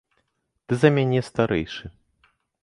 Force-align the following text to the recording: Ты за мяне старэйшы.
Ты 0.65 0.73
за 0.83 0.91
мяне 0.95 1.21
старэйшы. 1.29 1.85